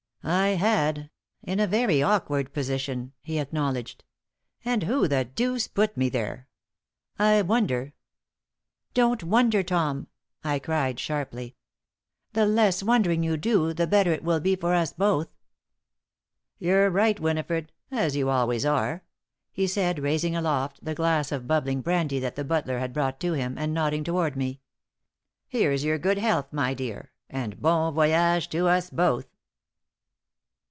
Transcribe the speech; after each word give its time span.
"I 0.23 0.49
had 0.49 1.09
in 1.41 1.59
a 1.59 1.65
very 1.65 2.03
awkward 2.03 2.53
position," 2.53 3.13
he 3.23 3.39
acknowledged. 3.39 4.03
"And 4.63 4.83
who 4.83 5.07
the 5.07 5.25
deuce 5.25 5.67
put 5.67 5.97
me 5.97 6.09
there? 6.09 6.47
I 7.17 7.41
wonder" 7.41 7.93
"Don't 8.93 9.23
wonder, 9.23 9.63
Tom," 9.63 10.05
I 10.43 10.59
cried, 10.59 10.99
sharply. 10.99 11.55
"The 12.33 12.45
less 12.45 12.83
wondering 12.83 13.23
you 13.23 13.35
do 13.35 13.73
the 13.73 13.87
better 13.87 14.11
it 14.11 14.23
will 14.23 14.39
be 14.39 14.55
for 14.55 14.75
us 14.75 14.93
both." 14.93 15.27
"You're 16.59 16.91
right, 16.91 17.19
Winifred, 17.19 17.71
as 17.89 18.15
you 18.15 18.29
always 18.29 18.63
are," 18.63 19.03
he 19.51 19.65
said, 19.65 19.97
raising 19.97 20.35
aloft 20.35 20.85
the 20.85 20.93
glass 20.93 21.31
of 21.31 21.47
bubbling 21.47 21.81
brandy 21.81 22.19
that 22.19 22.35
the 22.35 22.43
butler 22.45 22.77
had 22.77 22.93
brought 22.93 23.19
to 23.21 23.33
him, 23.33 23.57
and 23.57 23.73
nodding 23.73 24.03
toward 24.03 24.37
me. 24.37 24.61
"Here's 25.47 25.83
your 25.83 25.97
good 25.97 26.19
health, 26.19 26.53
my 26.53 26.75
dear, 26.75 27.11
and 27.27 27.59
bon 27.59 27.95
voyage 27.95 28.49
to 28.49 28.67
us 28.67 28.91
both!" 28.91 29.25